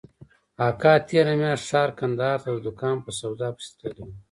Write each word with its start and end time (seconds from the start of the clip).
اکا 0.67 0.93
تېره 1.07 1.33
مياشت 1.39 1.65
ښار 1.69 1.89
کندهار 1.99 2.37
ته 2.43 2.49
د 2.53 2.57
دوکان 2.65 2.95
په 3.05 3.09
سودا 3.19 3.47
پسې 3.55 3.71
تللى 3.79 4.03
و. 4.07 4.11